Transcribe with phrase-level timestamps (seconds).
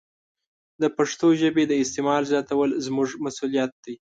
[0.81, 3.95] د پښتو ژبې د استعمال زیاتول زموږ مسوولیت دی.